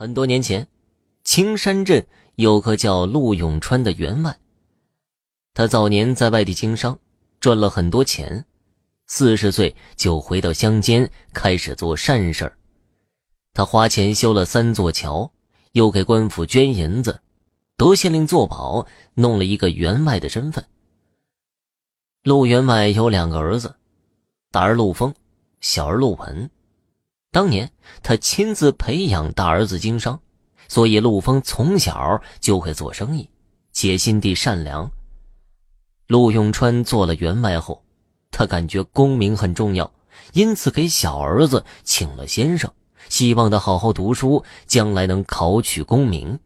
[0.00, 0.68] 很多年前，
[1.24, 2.06] 青山镇
[2.36, 4.38] 有个叫陆永川的员外。
[5.54, 6.96] 他早年在外地经商，
[7.40, 8.44] 赚了很多钱，
[9.08, 12.56] 四十岁就回到乡间开始做善事
[13.52, 15.32] 他花钱修了三座桥，
[15.72, 17.20] 又给官府捐银子，
[17.76, 20.64] 得县令作保，弄了一个员外的身份。
[22.22, 23.74] 陆员外有两个儿子，
[24.52, 25.12] 大儿陆丰，
[25.60, 26.48] 小儿陆文。
[27.38, 27.70] 当年
[28.02, 30.18] 他亲自培养大儿子经商，
[30.66, 33.30] 所以陆丰从小就会做生意，
[33.72, 34.90] 且心地善良。
[36.08, 37.84] 陆永川做了员外后，
[38.32, 39.88] 他感觉功名很重要，
[40.32, 42.68] 因此给小儿子请了先生，
[43.08, 46.40] 希望他好好读书，将来能考取功名。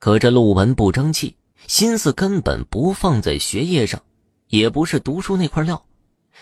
[0.00, 1.36] 可这陆文不争气，
[1.68, 4.02] 心思根本不放在学业上，
[4.48, 5.80] 也不是读书那块料，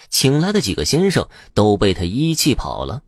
[0.08, 3.02] 请来的几个先生都被他一气跑了。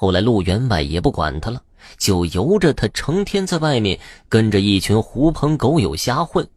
[0.00, 1.60] 后来，陆员外也不管他了，
[1.96, 3.98] 就由着他成天在外面
[4.28, 6.48] 跟着一群狐朋狗友瞎混。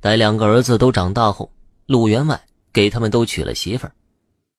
[0.00, 1.50] 待两个儿子都长大后，
[1.86, 2.40] 陆员外
[2.72, 3.92] 给他们都娶了媳妇儿。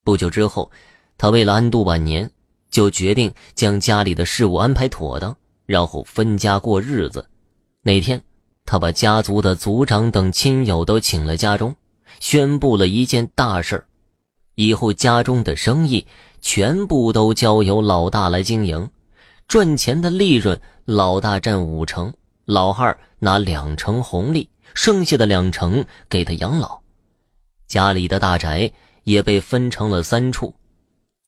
[0.04, 0.70] 不久之后，
[1.18, 2.30] 他为了安度晚年，
[2.70, 5.34] 就决定将家里的事务安排妥当，
[5.66, 7.26] 然后分家过日子。
[7.82, 8.22] 那天，
[8.66, 11.74] 他把家族的族长等亲友都请了家中，
[12.20, 13.82] 宣布了一件大事
[14.56, 16.06] 以后家中的生意。
[16.42, 18.90] 全部都交由老大来经营，
[19.48, 22.14] 赚钱的利润老大占五成，
[22.46, 26.82] 老二拿两成红利，剩下的两成给他养老。
[27.68, 28.72] 家里的大宅
[29.04, 30.54] 也被分成了三处，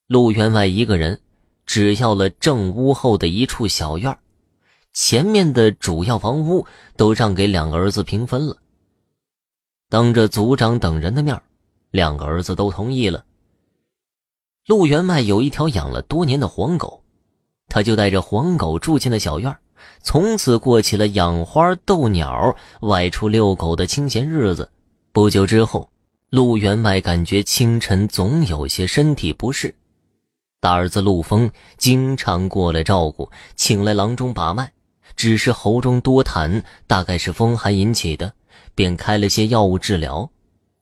[0.07, 1.21] 陆员外一个人
[1.65, 4.17] 只要了正屋后的一处小院
[4.91, 6.65] 前面的主要房屋
[6.97, 8.57] 都让给两个儿子平分了。
[9.89, 11.39] 当着族长等人的面，
[11.91, 13.23] 两个儿子都同意了。
[14.65, 17.03] 陆员外有一条养了多年的黄狗，
[17.67, 19.53] 他就带着黄狗住进了小院
[20.01, 24.71] 从此过起了养花、逗鸟、外出遛狗的清闲日子。
[25.11, 25.89] 不久之后，
[26.29, 29.75] 陆员外感觉清晨总有些身体不适，
[30.61, 34.71] 大儿子陆丰经常过来照顾，请来郎中把脉，
[35.17, 38.33] 只是喉中多痰，大概是风寒引起的，
[38.73, 40.29] 便开了些药物治疗。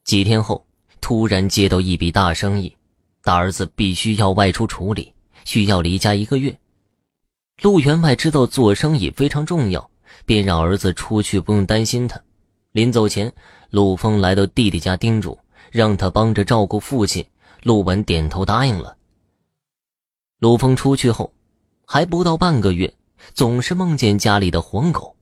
[0.03, 0.63] 几天后，
[1.01, 2.75] 突然接到一笔大生意。
[3.23, 5.13] 大儿子必须要外出处理，
[5.45, 6.57] 需要离家一个月。
[7.61, 9.89] 陆员外知道做生意非常重要，
[10.25, 12.19] 便让儿子出去，不用担心他。
[12.71, 13.31] 临走前，
[13.69, 15.37] 陆峰来到弟弟家叮嘱，
[15.71, 17.25] 让他帮着照顾父亲。
[17.63, 18.97] 陆文点头答应了。
[20.39, 21.31] 陆峰出去后，
[21.85, 22.91] 还不到半个月，
[23.35, 25.15] 总是梦见家里的黄狗，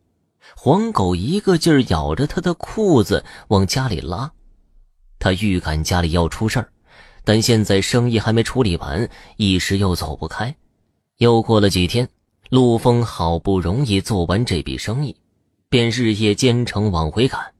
[0.56, 4.32] 黄狗一个劲儿咬着他的裤子往家里拉，
[5.20, 6.72] 他预感家里要出事儿。
[7.24, 10.56] 但现在生意还没处理完，一时又走不开。
[11.18, 12.08] 又过了几天，
[12.50, 15.16] 陆峰好不容易做完这笔生意，
[15.70, 17.54] 便日夜兼程往回赶。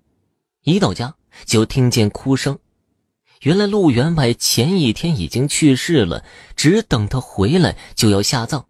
[0.64, 1.14] 一到家
[1.46, 2.58] 就听见哭声，
[3.42, 6.24] 原来陆员外前一天已经去世了，
[6.56, 8.66] 只等他回来就要下葬。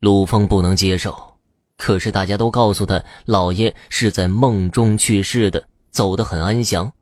[0.00, 1.38] 陆峰不能接受，
[1.76, 6.92] 可是大家都告诉他，老爷是在梦中去世的，走得很安详。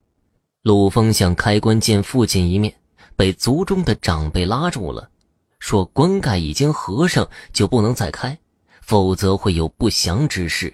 [0.65, 2.75] 陆峰想开棺见父亲一面，
[3.17, 5.11] 被族中的长辈拉住了，
[5.59, 8.39] 说棺盖已经合上，就不能再开，
[8.81, 10.73] 否则会有不祥之事。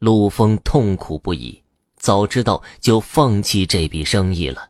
[0.00, 1.62] 陆峰痛苦不已，
[1.96, 4.68] 早知道就放弃这笔生意了。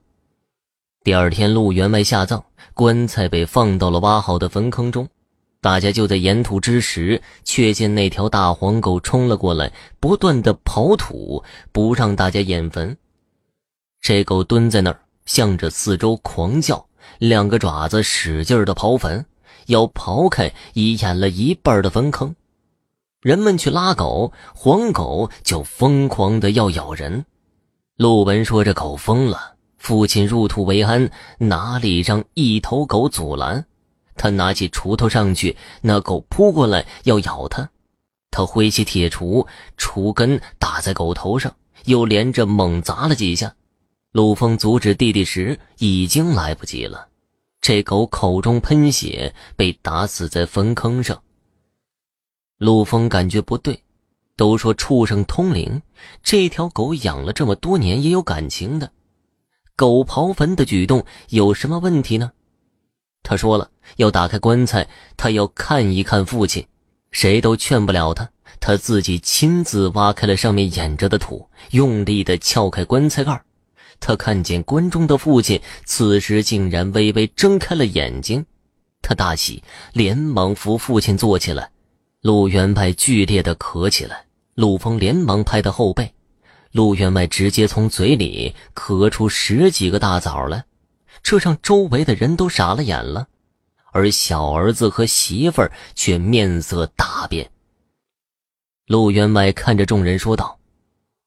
[1.03, 2.45] 第二天，陆员外下葬，
[2.75, 5.09] 棺材被放到了挖好的坟坑中，
[5.63, 11.43] 大家就在沿途之时，却见那条大黄狗冲了过来，不断的刨土，
[11.73, 12.95] 不让大家掩坟。
[14.05, 19.25] 这狗蹲在那儿，向着四周狂叫，两个爪子使劲的刨坟，
[19.69, 22.37] 要刨开已掩了一半的坟坑。
[23.23, 27.25] 人们去拉狗，黄狗就疯狂的要咬人。
[27.97, 33.65] 陆文说：“这狗疯了，父亲入土为安，哪里让一头狗阻拦？”
[34.17, 37.71] 他拿起锄头上去，那狗扑过来要咬他，
[38.31, 39.47] 他挥起铁锄，
[39.79, 41.57] 锄根打在狗头上，
[41.87, 43.55] 又连着猛砸了几下。
[44.15, 47.09] 陆峰阻止弟弟时已经来不及了，
[47.61, 51.21] 这狗口中喷血，被打死在坟坑上。
[52.57, 53.83] 陆峰感觉不对，
[54.37, 55.83] 都说畜生通灵，
[56.23, 58.93] 这条狗养了这么多年，也有感情的，
[59.75, 62.31] 狗刨坟的举动有什么问题呢？
[63.25, 66.65] 他说了要打开棺材，他要看一看父亲，
[67.11, 68.31] 谁都劝不了他，
[68.61, 73.45] 他自己亲自挖开了上面掩着的土，用力的撬开棺材盖
[74.01, 78.45] 他看见棺中的父亲，此时竟然微微睁开了眼睛，
[79.03, 79.63] 他大喜，
[79.93, 81.71] 连忙扶父亲坐起来。
[82.21, 84.25] 陆员外剧烈的咳起来，
[84.55, 86.15] 陆峰连忙拍他后背，
[86.73, 90.65] 陆员外直接从嘴里咳出十几个大枣来，
[91.23, 93.29] 这让周围的人都傻了眼了，
[93.93, 97.51] 而小儿子和媳妇儿却面色大变。
[98.87, 100.59] 陆员外看着众人说道：“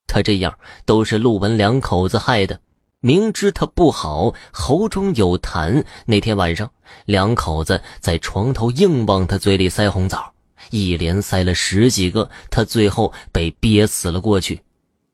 [0.07, 2.59] 他这样都是陆文两口子害的。”
[2.99, 5.85] 明知他不好，喉中有痰。
[6.07, 6.69] 那天晚上，
[7.05, 10.33] 两口子在床头硬往他嘴里塞红枣，
[10.71, 14.59] 一连塞了十几个，他最后被憋死了过去。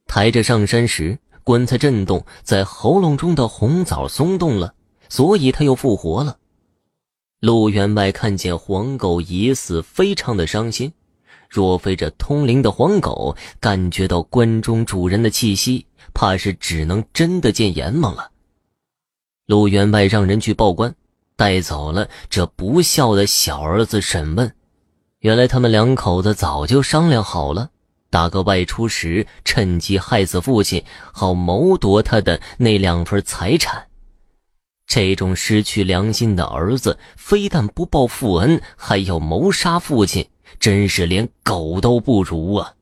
[0.08, 4.74] 抬着上山时，棺材震动，在喉咙中的红枣松动了，
[5.10, 6.38] 所以他又复活了。
[7.42, 10.94] 陆员外看见黄狗已死，非常的伤心。
[11.54, 18.32] 若非这通灵的黄狗感觉到关中主人的气息，怕是只能真的见阎王了。
[19.46, 20.96] 陆员外让人去报官，
[21.36, 24.52] 带走了这不孝的小儿子审问。
[25.20, 27.70] 原来他们两口子早就商量好了，
[28.10, 33.86] 大哥外出时趁机害死父亲，好谋夺他的那两份财产。
[34.88, 40.28] 这种失去良心的儿子，非但不报父恩，还要谋杀父亲。
[40.64, 42.74] 真是连狗都不如啊！